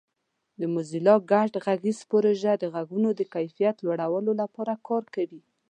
د 0.59 0.61
موزیلا 0.73 1.15
ګډ 1.31 1.51
غږ 1.65 1.83
پروژه 2.11 2.53
د 2.57 2.63
غږونو 2.73 3.09
د 3.13 3.21
کیفیت 3.33 3.75
لوړولو 3.85 4.31
لپاره 4.41 4.73
کار 4.87 5.03
کوي. 5.15 5.41